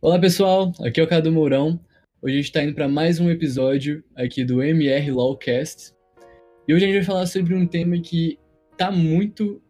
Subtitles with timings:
[0.00, 1.80] Olá pessoal, aqui é o Cadu Mourão.
[2.22, 5.92] Hoje a gente está indo para mais um episódio aqui do MR Lawcast.
[6.68, 8.38] E hoje a gente vai falar sobre um tema que
[8.70, 9.60] está muito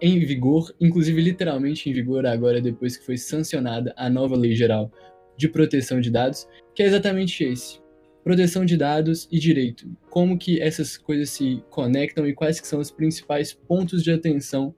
[0.00, 4.90] em vigor, inclusive literalmente em vigor agora depois que foi sancionada a nova Lei Geral
[5.36, 7.78] de Proteção de Dados, que é exatamente esse:
[8.24, 9.86] proteção de dados e direito.
[10.08, 14.74] Como que essas coisas se conectam e quais que são os principais pontos de atenção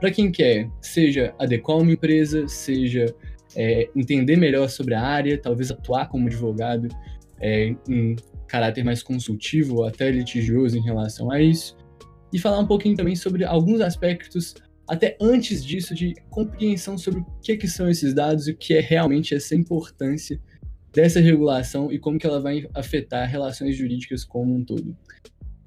[0.00, 3.06] para quem quer, seja adequar uma empresa, seja
[3.56, 6.88] é, entender melhor sobre a área, talvez atuar como advogado
[7.40, 11.76] é, em caráter mais consultivo ou até litigioso em relação a isso,
[12.32, 14.54] e falar um pouquinho também sobre alguns aspectos,
[14.88, 18.74] até antes disso, de compreensão sobre o que, que são esses dados e o que
[18.74, 20.40] é realmente essa importância
[20.92, 24.96] dessa regulação e como que ela vai afetar relações jurídicas como um todo.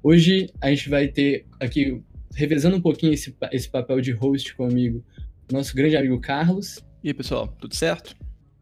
[0.02, 2.02] Hoje a gente vai ter aqui,
[2.34, 5.04] revezando um pouquinho esse, esse papel de host comigo,
[5.50, 8.16] nosso grande amigo Carlos, e aí, pessoal, tudo certo?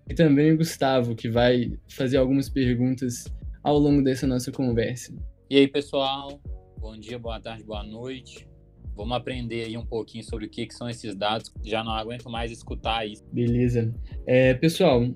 [0.09, 3.25] E também o Gustavo, que vai fazer algumas perguntas
[3.63, 5.15] ao longo dessa nossa conversa.
[5.49, 6.41] E aí, pessoal,
[6.79, 8.49] bom dia, boa tarde, boa noite.
[8.97, 11.53] Vamos aprender aí um pouquinho sobre o que, que são esses dados.
[11.65, 13.23] Já não aguento mais escutar isso.
[13.33, 13.95] Beleza.
[14.27, 15.07] É, pessoal,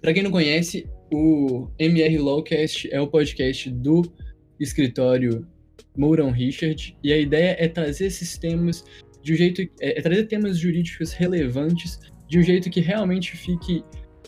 [0.00, 4.02] para quem não conhece, o MR Lawcast é o podcast do
[4.58, 5.46] escritório
[5.96, 8.84] Mourão Richard e a ideia é trazer esses temas
[9.22, 11.98] de um jeito é, é trazer temas jurídicos relevantes
[12.28, 13.84] de um jeito que realmente fique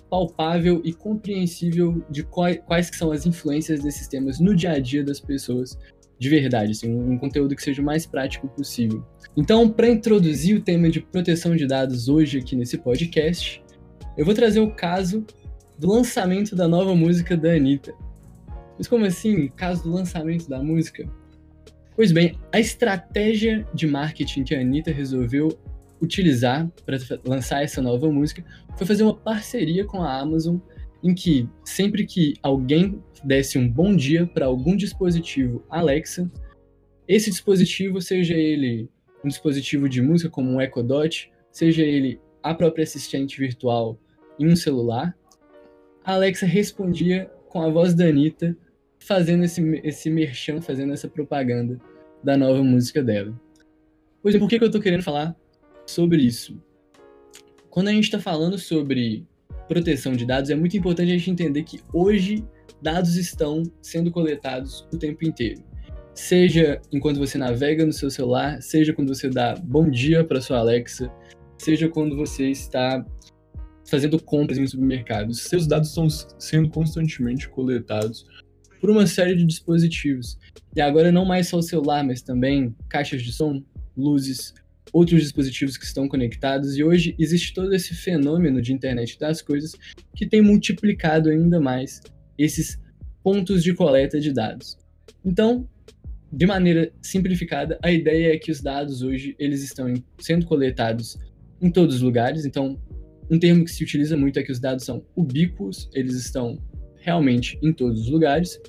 [0.09, 5.05] palpável e compreensível de quais, quais são as influências desses temas no dia a dia
[5.05, 5.79] das pessoas
[6.19, 9.03] de verdade, assim, um conteúdo que seja o mais prático possível.
[9.35, 13.63] Então, para introduzir o tema de proteção de dados hoje aqui nesse podcast,
[14.19, 15.25] eu vou trazer o caso
[15.79, 17.95] do lançamento da nova música da Anitta.
[18.77, 21.09] Mas como assim, caso do lançamento da música?
[21.97, 25.59] Pois bem, a estratégia de marketing que a Anitta resolveu
[26.01, 28.45] utilizar para lançar essa nova música
[28.77, 30.59] foi fazer uma parceria com a Amazon
[31.03, 36.31] em que sempre que alguém desse um bom dia para algum dispositivo Alexa,
[37.09, 38.89] esse dispositivo, seja ele
[39.25, 43.99] um dispositivo de música como um Echo Dot, seja ele a própria assistente virtual
[44.39, 45.15] em um celular,
[46.05, 48.57] a Alexa respondia com a voz da Anitta,
[48.99, 51.79] fazendo esse, esse merchan, fazendo essa propaganda
[52.23, 53.39] da nova música dela.
[54.23, 55.35] Pois por que, que eu tô querendo falar
[55.91, 56.61] sobre isso.
[57.69, 59.27] Quando a gente está falando sobre
[59.69, 62.45] proteção de dados, é muito importante a gente entender que hoje
[62.83, 65.63] dados estão sendo coletados o tempo inteiro.
[66.15, 70.59] Seja enquanto você navega no seu celular, seja quando você dá bom dia para sua
[70.59, 71.13] Alexa,
[71.59, 73.05] seja quando você está
[73.89, 75.43] fazendo compras em supermercados.
[75.43, 78.27] Seus dados estão sendo constantemente coletados
[78.81, 80.39] por uma série de dispositivos.
[80.75, 83.63] E agora não mais só o celular, mas também caixas de som,
[83.97, 84.55] luzes,
[84.93, 89.73] outros dispositivos que estão conectados, e hoje existe todo esse fenômeno de internet das coisas
[90.15, 92.01] que tem multiplicado ainda mais
[92.39, 92.79] esses
[93.23, 94.79] pontos de coleta de dados.
[95.25, 95.69] Então,
[96.33, 101.19] de maneira simplificada, a ideia é que os dados hoje eles estão sendo coletados
[101.61, 102.45] em todos os lugares.
[102.45, 102.81] Então,
[103.31, 106.59] um termo que se utiliza muito é que os dados são ubíquos, eles estão
[106.97, 108.61] realmente em todos os lugares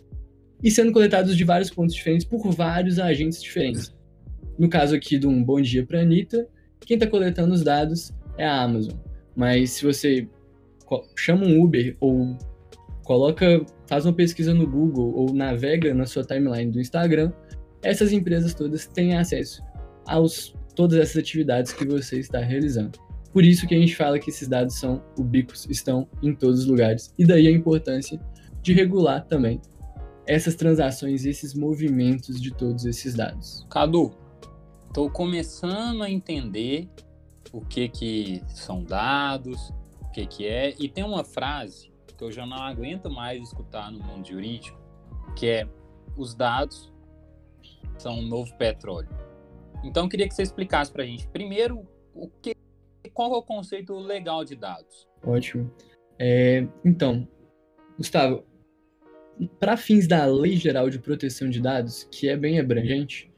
[0.64, 3.94] e sendo coletados de vários pontos diferentes por vários agentes diferentes.
[4.62, 6.48] No caso aqui de um bom dia para Anitta,
[6.82, 8.94] quem está coletando os dados é a Amazon.
[9.36, 10.28] Mas se você
[11.16, 12.38] chama um Uber ou
[13.04, 17.32] coloca, faz uma pesquisa no Google ou navega na sua timeline do Instagram,
[17.82, 19.64] essas empresas todas têm acesso
[20.06, 20.18] a
[20.76, 23.00] todas essas atividades que você está realizando.
[23.34, 26.66] Por isso que a gente fala que esses dados são ubíquos, estão em todos os
[26.68, 27.12] lugares.
[27.18, 28.22] E daí a importância
[28.62, 29.60] de regular também
[30.28, 33.66] essas transações, esses movimentos de todos esses dados.
[33.72, 34.22] Cadu,
[34.92, 36.86] Estou começando a entender
[37.54, 42.30] o que que são dados, o que que é, e tem uma frase que eu
[42.30, 44.78] já não aguento mais escutar no mundo jurídico,
[45.34, 45.68] que é
[46.18, 46.92] os dados
[47.98, 49.08] são o novo petróleo.
[49.82, 52.54] Então eu queria que você explicasse para a gente primeiro o que,
[53.14, 55.08] qual é o conceito legal de dados.
[55.26, 55.72] Ótimo.
[56.20, 57.26] É, então,
[57.98, 58.44] Gustavo,
[59.58, 63.31] para fins da Lei Geral de Proteção de Dados, que é bem abrangente,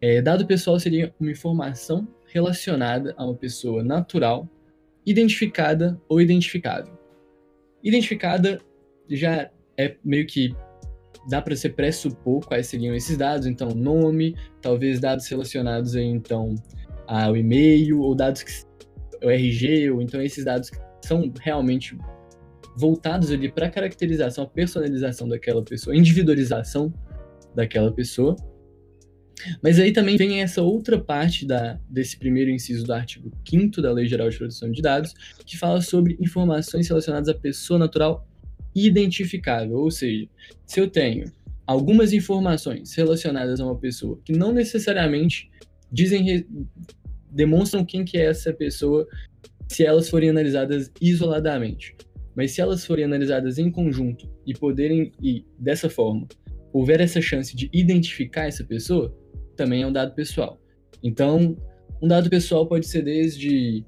[0.00, 4.48] é, dado pessoal seria uma informação relacionada a uma pessoa natural,
[5.04, 6.98] identificada ou identificável.
[7.82, 8.60] Identificada
[9.08, 10.54] já é meio que
[11.28, 16.54] dá para se pressupor quais seriam esses dados, então nome, talvez dados relacionados aí, então
[17.06, 18.52] ao e-mail ou dados que
[19.24, 21.96] o RG ou então esses dados que são realmente
[22.76, 26.92] voltados ali para caracterização, personalização daquela pessoa, individualização
[27.54, 28.36] daquela pessoa.
[29.62, 33.92] Mas aí também vem essa outra parte da, desse primeiro inciso do artigo 5 da
[33.92, 35.14] Lei Geral de Proteção de Dados,
[35.44, 38.26] que fala sobre informações relacionadas à pessoa natural
[38.74, 39.76] identificável.
[39.76, 40.28] Ou seja,
[40.66, 41.30] se eu tenho
[41.66, 45.50] algumas informações relacionadas a uma pessoa que não necessariamente
[45.92, 46.46] dizem
[47.30, 49.06] demonstram quem que é essa pessoa
[49.68, 51.94] se elas forem analisadas isoladamente.
[52.34, 56.26] Mas se elas forem analisadas em conjunto e poderem e dessa forma
[56.72, 59.14] houver essa chance de identificar essa pessoa,
[59.58, 60.58] também é um dado pessoal.
[61.02, 61.54] Então,
[62.00, 63.84] um dado pessoal pode ser desde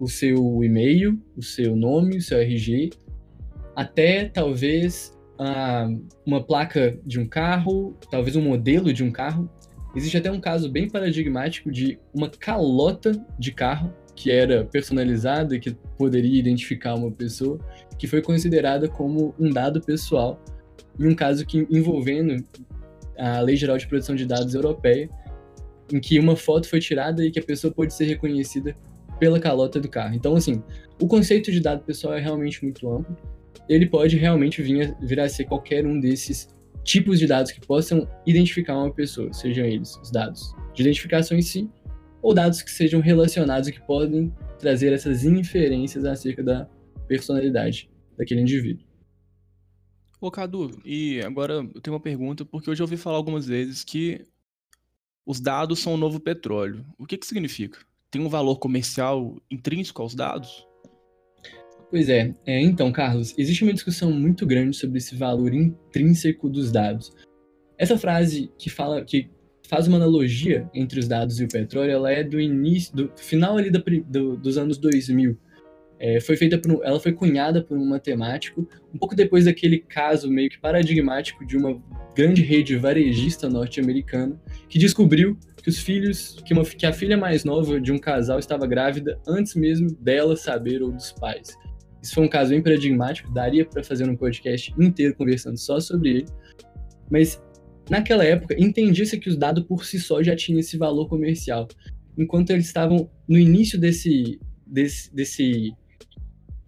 [0.00, 2.90] o seu e-mail, o seu nome, o seu RG,
[3.76, 5.16] até talvez
[6.24, 9.50] uma placa de um carro, talvez um modelo de um carro.
[9.94, 15.60] Existe até um caso bem paradigmático de uma calota de carro que era personalizada e
[15.60, 17.58] que poderia identificar uma pessoa,
[17.96, 20.42] que foi considerada como um dado pessoal,
[20.98, 22.44] em um caso que envolvendo
[23.18, 25.10] a Lei Geral de Proteção de Dados Europeia,
[25.92, 28.76] em que uma foto foi tirada e que a pessoa pode ser reconhecida
[29.18, 30.14] pela calota do carro.
[30.14, 30.62] Então, assim,
[31.00, 33.16] o conceito de dado pessoal é realmente muito amplo.
[33.68, 36.48] Ele pode realmente vir a, vir a ser qualquer um desses
[36.84, 41.42] tipos de dados que possam identificar uma pessoa, sejam eles os dados de identificação em
[41.42, 41.68] si,
[42.22, 46.68] ou dados que sejam relacionados e que podem trazer essas inferências acerca da
[47.06, 48.87] personalidade daquele indivíduo.
[50.20, 53.84] Ô Cadu, e agora eu tenho uma pergunta, porque hoje eu ouvi falar algumas vezes
[53.84, 54.24] que
[55.24, 56.84] os dados são o novo petróleo.
[56.98, 57.78] O que que significa?
[58.10, 60.66] Tem um valor comercial intrínseco aos dados?
[61.90, 62.34] Pois é.
[62.44, 62.60] é.
[62.60, 67.12] Então, Carlos, existe uma discussão muito grande sobre esse valor intrínseco dos dados.
[67.76, 69.30] Essa frase que fala que
[69.68, 73.56] faz uma analogia entre os dados e o petróleo, ela é do início, do final
[73.56, 75.38] ali da, do, dos anos 2000.
[76.00, 80.30] É, foi feita por, ela foi cunhada por um matemático, um pouco depois daquele caso
[80.30, 81.80] meio que paradigmático de uma
[82.14, 87.44] grande rede varejista norte-americana que descobriu que os filhos, que, uma, que a filha mais
[87.44, 91.56] nova de um casal estava grávida antes mesmo dela saber ou dos pais.
[92.00, 96.10] Isso foi um caso bem paradigmático, daria para fazer um podcast inteiro conversando só sobre
[96.10, 96.26] ele.
[97.10, 97.42] Mas
[97.90, 101.66] naquela época entendia-se que os dados por si só já tinham esse valor comercial,
[102.16, 105.72] enquanto eles estavam no início desse desse, desse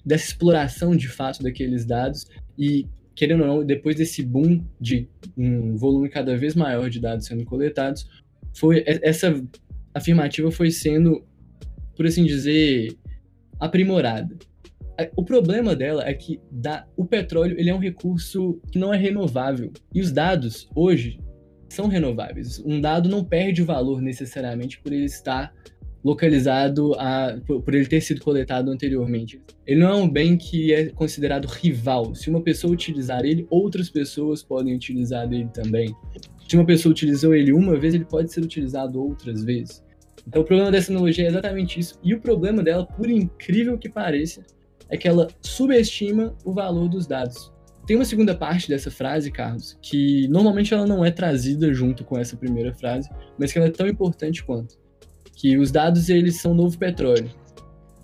[0.05, 2.27] dessa exploração de fato daqueles dados
[2.59, 7.27] e querendo ou não, depois desse boom de um volume cada vez maior de dados
[7.27, 8.09] sendo coletados,
[8.55, 9.43] foi essa
[9.95, 11.23] afirmativa foi sendo,
[11.97, 12.97] por assim dizer,
[13.59, 14.37] aprimorada.
[15.17, 18.97] O problema dela é que da, o petróleo ele é um recurso que não é
[18.97, 19.73] renovável.
[19.95, 21.19] E os dados, hoje,
[21.69, 22.59] são renováveis.
[22.61, 25.55] Um dado não perde o valor necessariamente por ele estar
[26.03, 29.41] localizado a, por, ele ter sido coletado anteriormente.
[29.67, 32.15] Ele não é um bem que é considerado rival.
[32.15, 35.95] Se uma pessoa utilizar ele, outras pessoas podem utilizar ele também.
[36.49, 39.83] Se uma pessoa utilizou ele uma vez, ele pode ser utilizado outras vezes.
[40.27, 41.99] Então o problema dessa analogia é exatamente isso.
[42.03, 44.43] E o problema dela, por incrível que pareça,
[44.89, 47.53] é que ela subestima o valor dos dados.
[47.87, 52.19] Tem uma segunda parte dessa frase, Carlos, que normalmente ela não é trazida junto com
[52.19, 53.09] essa primeira frase,
[53.39, 54.81] mas que ela é tão importante quanto
[55.41, 57.31] que os dados eles são novo petróleo,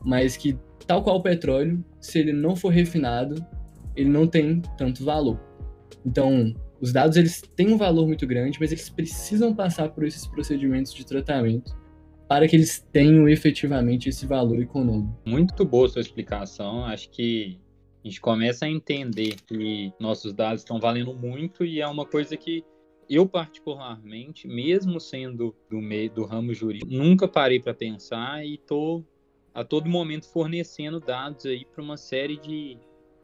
[0.03, 3.45] mas que tal qual o petróleo, se ele não for refinado,
[3.95, 5.39] ele não tem tanto valor.
[6.05, 10.27] Então, os dados eles têm um valor muito grande, mas eles precisam passar por esses
[10.27, 11.77] procedimentos de tratamento
[12.27, 15.15] para que eles tenham efetivamente esse valor econômico.
[15.27, 16.87] Muito boa sua explicação.
[16.87, 17.61] Acho que
[18.03, 22.35] a gente começa a entender que nossos dados estão valendo muito e é uma coisa
[22.35, 22.65] que
[23.09, 29.03] eu particularmente, mesmo sendo do meio do ramo jurídico, nunca parei para pensar e tô
[29.55, 32.77] a todo momento fornecendo dados aí para uma série de,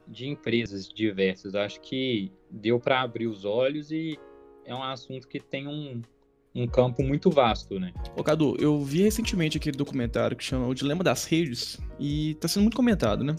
[0.08, 1.54] de empresas diversas.
[1.54, 4.18] Acho que deu para abrir os olhos e
[4.64, 6.00] é um assunto que tem um,
[6.54, 7.92] um campo muito vasto, né?
[8.16, 12.48] Ô Cadu, eu vi recentemente aquele documentário que chama O Dilema das Redes e tá
[12.48, 13.36] sendo muito comentado, né?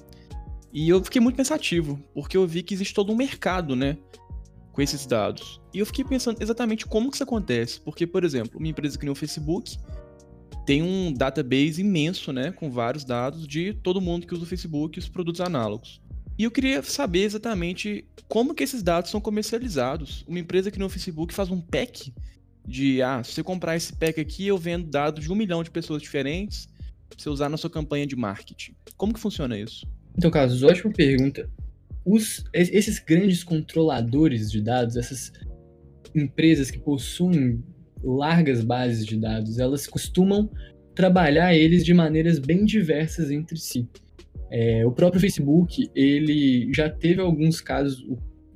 [0.71, 3.97] E eu fiquei muito pensativo, porque eu vi que existe todo um mercado, né?
[4.73, 5.61] Com esses dados.
[5.73, 7.79] E eu fiquei pensando exatamente como que isso acontece.
[7.79, 9.77] Porque, por exemplo, uma empresa que nem o Facebook
[10.65, 14.97] tem um database imenso, né, com vários dados de todo mundo que usa o Facebook
[14.97, 16.01] e os produtos análogos.
[16.37, 20.25] E eu queria saber exatamente como que esses dados são comercializados.
[20.27, 22.11] Uma empresa que no Facebook faz um pack
[22.65, 25.69] de, ah, se você comprar esse pack aqui, eu vendo dados de um milhão de
[25.69, 26.67] pessoas diferentes
[27.07, 28.73] pra você usar na sua campanha de marketing.
[28.97, 29.85] Como que funciona isso?
[30.17, 31.47] Então, Carlos, ótima pergunta
[32.05, 35.31] os, esses grandes controladores de dados, essas
[36.13, 37.63] empresas que possuem
[38.03, 40.49] largas bases de dados, elas costumam
[40.93, 43.87] trabalhar eles de maneiras bem diversas entre si.
[44.51, 48.05] É, o próprio Facebook, ele já teve alguns casos,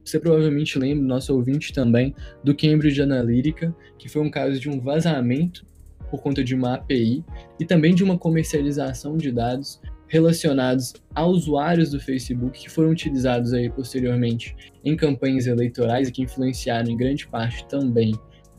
[0.04, 2.14] você provavelmente lembra, nosso ouvinte também,
[2.44, 5.66] do Cambridge Analytica, que foi um caso de um vazamento
[6.12, 7.24] por conta de uma API
[7.60, 13.54] e também de uma comercialização de dados relacionados a usuários do Facebook que foram utilizados
[13.54, 18.14] aí posteriormente em campanhas eleitorais e que influenciaram em grande parte também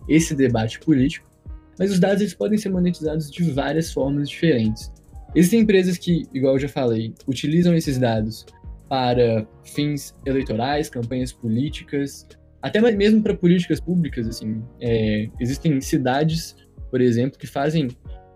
[0.09, 1.26] esse debate político.
[1.78, 4.93] Mas os dados eles podem ser monetizados de várias formas diferentes.
[5.35, 8.45] Existem empresas que, igual eu já falei, utilizam esses dados
[8.88, 12.26] para fins eleitorais, campanhas políticas,
[12.62, 14.26] até mesmo para políticas públicas.
[14.26, 16.57] Assim, é, existem cidades,
[16.90, 17.88] por exemplo, que fazem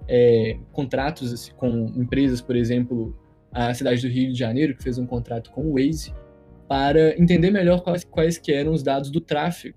[0.09, 3.17] é, contratos assim, com empresas, por exemplo,
[3.53, 6.15] a cidade do Rio de Janeiro, que fez um contrato com o Waze,
[6.69, 9.77] para entender melhor quais, quais que eram os dados do tráfego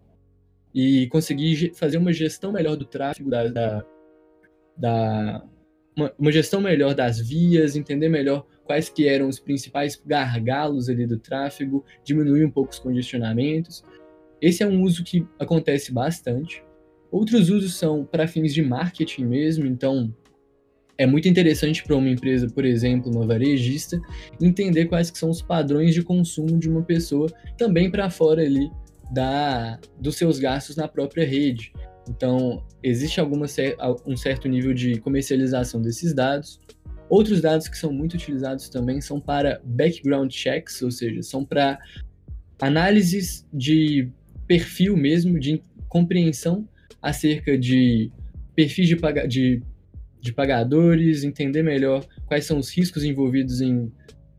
[0.73, 3.85] e conseguir fazer uma gestão melhor do tráfego, da, da,
[4.77, 5.45] da
[5.95, 11.07] uma, uma, gestão melhor das vias, entender melhor quais que eram os principais gargalos ali
[11.07, 13.85] do tráfego, diminuir um pouco os congestionamentos.
[14.41, 16.61] Esse é um uso que acontece bastante.
[17.15, 20.13] Outros usos são para fins de marketing mesmo, então
[20.97, 23.97] é muito interessante para uma empresa, por exemplo, uma varejista,
[24.41, 28.69] entender quais que são os padrões de consumo de uma pessoa também para fora ali
[29.13, 31.71] da dos seus gastos na própria rede.
[32.09, 33.45] Então, existe alguma,
[34.05, 36.59] um certo nível de comercialização desses dados.
[37.07, 41.79] Outros dados que são muito utilizados também são para background checks, ou seja, são para
[42.59, 44.11] análises de
[44.45, 46.67] perfil mesmo, de compreensão
[47.05, 48.11] acerca de
[48.55, 49.61] perfis de, paga de,
[50.19, 53.91] de pagadores, entender melhor quais são os riscos envolvidos em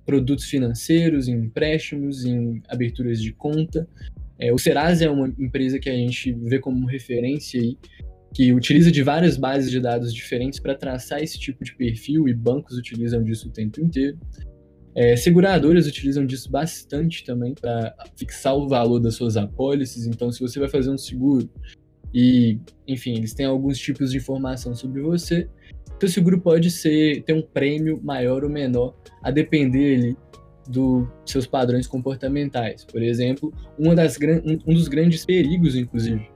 [0.04, 3.88] produtos financeiros, em empréstimos, em aberturas de conta.
[4.36, 7.78] É, o Serasa é uma empresa que a gente vê como referência aí,
[8.34, 12.34] que utiliza de várias bases de dados diferentes para traçar esse tipo de perfil e
[12.34, 14.18] bancos utilizam disso o tempo inteiro.
[14.92, 20.06] É, seguradoras utilizam disso bastante também para fixar o valor das suas apólices.
[20.06, 21.48] Então, se você vai fazer um seguro
[22.14, 25.48] e, enfim, eles têm alguns tipos de informação sobre você.
[25.96, 30.16] Então, o seguro pode ser ter um prêmio maior ou menor, a depender ali
[30.68, 32.84] dos seus padrões comportamentais.
[32.84, 34.18] Por exemplo, uma das,
[34.66, 36.28] um dos grandes perigos, inclusive,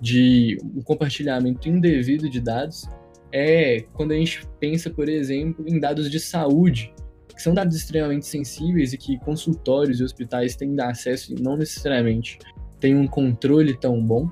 [0.00, 2.88] de um compartilhamento indevido de dados
[3.32, 6.94] é quando a gente pensa, por exemplo, em dados de saúde,
[7.34, 12.38] que são dados extremamente sensíveis e que consultórios e hospitais têm acesso e não necessariamente
[12.80, 14.30] têm um controle tão bom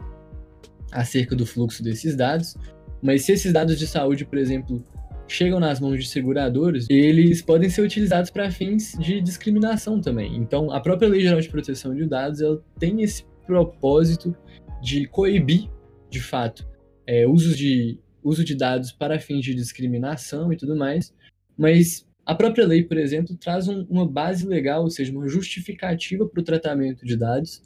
[0.96, 2.56] acerca do fluxo desses dados,
[3.02, 4.84] mas se esses dados de saúde, por exemplo,
[5.28, 10.36] chegam nas mãos de seguradoras, eles podem ser utilizados para fins de discriminação também.
[10.36, 14.34] Então, a própria Lei Geral de Proteção de Dados ela tem esse propósito
[14.80, 15.68] de coibir,
[16.08, 16.66] de fato,
[17.06, 21.14] é, usos de, uso de dados para fins de discriminação e tudo mais,
[21.56, 26.26] mas a própria lei, por exemplo, traz um, uma base legal, ou seja, uma justificativa
[26.26, 27.62] para o tratamento de dados,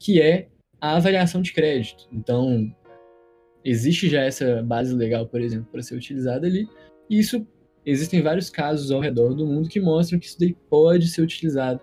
[0.00, 0.48] que é
[0.80, 2.06] a avaliação de crédito.
[2.12, 2.74] Então,
[3.64, 6.68] existe já essa base legal, por exemplo, para ser utilizada ali,
[7.10, 7.46] e isso
[7.84, 11.80] existem vários casos ao redor do mundo que mostram que isso daí pode ser utilizado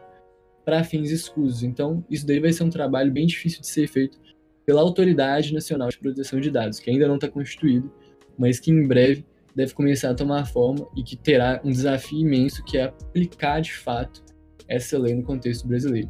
[0.65, 1.63] para fins escusos.
[1.63, 4.19] Então, isso daí vai ser um trabalho bem difícil de ser feito
[4.65, 7.91] pela Autoridade Nacional de Proteção de Dados, que ainda não está constituído,
[8.37, 12.63] mas que em breve deve começar a tomar forma e que terá um desafio imenso
[12.63, 14.23] que é aplicar de fato
[14.67, 16.09] essa lei no contexto brasileiro.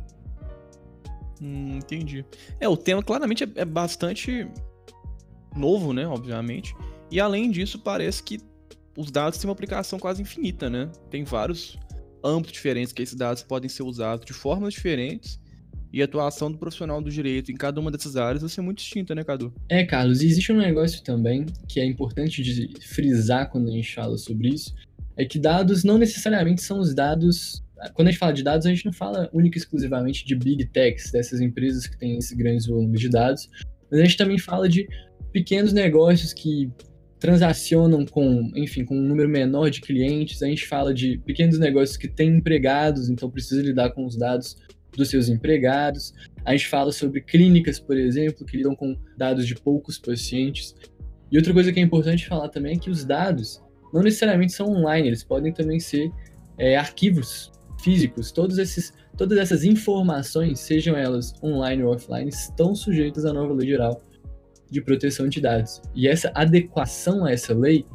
[1.44, 2.26] Hum, entendi.
[2.60, 4.48] É, o tema claramente é, é bastante
[5.56, 6.08] novo, né?
[6.08, 6.74] Obviamente.
[7.12, 8.40] E além disso, parece que
[8.98, 10.90] os dados têm uma aplicação quase infinita, né?
[11.10, 11.78] Tem vários
[12.24, 15.38] âmbitos diferentes que esses dados podem ser usados de formas diferentes
[15.92, 18.78] e a atuação do profissional do direito em cada uma dessas áreas vai ser muito
[18.78, 19.54] distinta, né, Cadu?
[19.70, 23.94] É, Carlos, e existe um negócio também que é importante de frisar quando a gente
[23.94, 24.74] fala sobre isso,
[25.16, 28.70] é que dados não necessariamente são os dados quando a gente fala de dados, a
[28.70, 32.68] gente não fala única e exclusivamente de big techs, dessas empresas que têm esses grandes
[32.68, 33.50] volumes de dados,
[33.90, 34.88] mas a gente também fala de
[35.32, 36.72] pequenos negócios que
[37.24, 40.44] transacionam com, enfim, com um número menor de clientes.
[40.44, 44.58] A gente fala de pequenos negócios que têm empregados, então precisa lidar com os dados
[44.92, 46.14] dos seus empregados.
[46.44, 50.76] A gente fala sobre clínicas, por exemplo, que lidam com dados de poucos pacientes.
[51.32, 53.64] E outra coisa que é importante falar também é que os dados
[53.94, 56.12] não necessariamente são online, eles podem também ser
[56.58, 57.53] é, arquivos
[57.84, 63.54] físicos, todos esses, todas essas informações, sejam elas online ou offline, estão sujeitas à nova
[63.54, 64.02] lei geral
[64.72, 65.82] de proteção de dados.
[65.94, 67.86] E essa adequação a essa lei,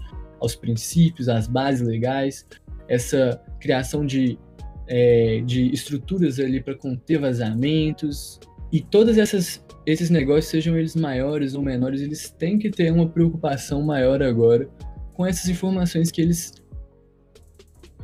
[0.40, 2.47] aos princípios, às bases legais,
[2.88, 4.38] essa criação de,
[4.87, 8.38] é, de estruturas ali para conter vazamentos,
[8.71, 13.09] e todas essas esses negócios, sejam eles maiores ou menores, eles têm que ter uma
[13.09, 14.68] preocupação maior agora
[15.14, 16.52] com essas informações que eles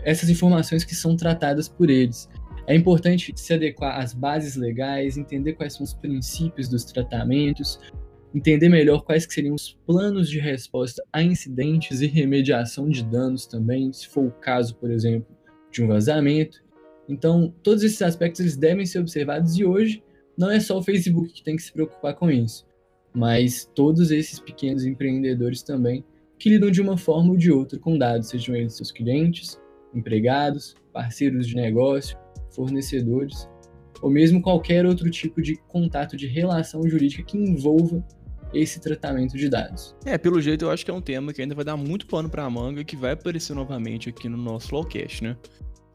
[0.05, 2.29] essas informações que são tratadas por eles.
[2.67, 7.79] É importante se adequar às bases legais, entender quais são os princípios dos tratamentos,
[8.35, 13.47] entender melhor quais que seriam os planos de resposta a incidentes e remediação de danos
[13.47, 15.35] também, se for o caso, por exemplo,
[15.71, 16.63] de um vazamento.
[17.09, 20.03] Então, todos esses aspectos eles devem ser observados e hoje
[20.37, 22.67] não é só o Facebook que tem que se preocupar com isso,
[23.15, 26.05] mas todos esses pequenos empreendedores também
[26.39, 29.61] que lidam de uma forma ou de outra com dados, sejam eles seus clientes,
[29.95, 32.17] empregados, parceiros de negócio,
[32.51, 33.49] fornecedores,
[34.03, 38.05] ou mesmo qualquer outro tipo de contato de relação jurídica que envolva
[38.53, 39.95] esse tratamento de dados.
[40.05, 42.29] É, pelo jeito eu acho que é um tema que ainda vai dar muito pano
[42.29, 45.37] para a manga e que vai aparecer novamente aqui no nosso Lawcast, né?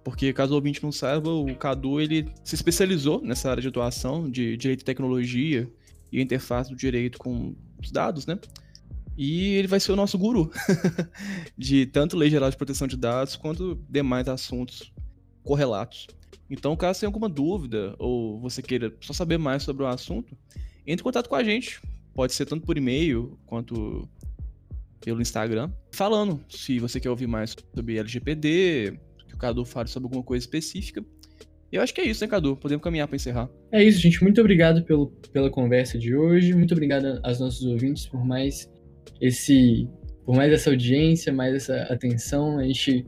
[0.03, 4.29] Porque, caso o ouvinte não saiba, o Cadu ele se especializou nessa área de atuação
[4.29, 5.69] de direito e tecnologia
[6.11, 8.39] e interface do direito com os dados, né?
[9.21, 10.49] E ele vai ser o nosso guru
[11.57, 14.93] de tanto lei geral de proteção de dados quanto demais assuntos
[15.43, 16.07] correlatos.
[16.49, 20.37] Então, caso tenha alguma dúvida ou você queira só saber mais sobre o assunto,
[20.87, 21.81] entre em contato com a gente.
[22.13, 24.07] Pode ser tanto por e-mail quanto
[25.01, 28.97] pelo Instagram, falando se você quer ouvir mais sobre LGPD,
[29.27, 31.03] que o Cadu fale sobre alguma coisa específica.
[31.69, 32.55] Eu acho que é isso, né, Cadu?
[32.55, 33.49] Podemos caminhar para encerrar.
[33.69, 34.23] É isso, gente.
[34.23, 36.53] Muito obrigado pelo, pela conversa de hoje.
[36.53, 38.69] Muito obrigado aos nossos ouvintes por mais
[39.21, 39.87] esse,
[40.25, 42.59] por mais essa audiência, mais essa atenção.
[42.59, 43.05] A gente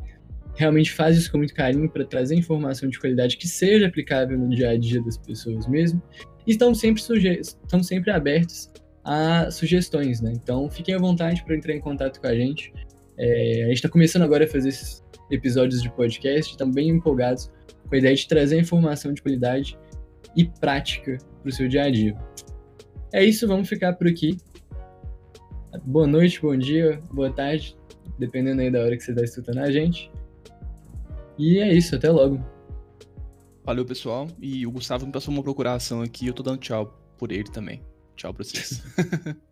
[0.56, 4.50] realmente faz isso com muito carinho para trazer informação de qualidade que seja aplicável no
[4.50, 6.02] dia a dia das pessoas mesmo.
[6.46, 8.70] E estamos sempre, estamos sempre abertos
[9.04, 10.32] a sugestões, né?
[10.36, 12.72] Então fiquem à vontade para entrar em contato com a gente.
[13.18, 17.50] É, a gente está começando agora a fazer esses episódios de podcast, estamos bem empolgados
[17.88, 19.78] com a ideia de trazer informação de qualidade
[20.36, 22.16] e prática para o seu dia a dia.
[23.14, 24.38] É isso, vamos ficar por aqui.
[25.80, 27.78] Boa noite, bom dia, boa tarde,
[28.20, 30.12] dependendo aí da hora que você está escutando a gente.
[31.38, 32.44] E é isso, até logo.
[33.64, 34.28] Valeu, pessoal.
[34.40, 37.82] E o Gustavo me passou uma procuração aqui, eu tô dando tchau por ele também.
[38.18, 38.84] Tchau pra vocês.